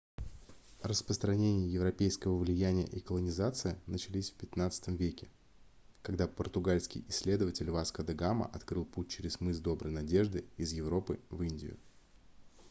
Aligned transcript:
распространение 0.81 1.71
европейского 1.71 2.35
влияния 2.35 2.85
и 2.87 3.01
колонизация 3.01 3.79
начались 3.85 4.31
в 4.31 4.37
xv 4.39 4.97
веке 4.97 5.29
когда 6.01 6.27
португальский 6.27 7.05
исследователь 7.07 7.69
васко 7.69 8.01
де 8.01 8.13
гама 8.13 8.47
открыл 8.47 8.83
путь 8.83 9.09
через 9.11 9.39
мыс 9.39 9.59
доброй 9.59 9.91
надежды 9.93 10.43
из 10.57 10.73
европы 10.73 11.19
в 11.29 11.43
индию 11.43 11.77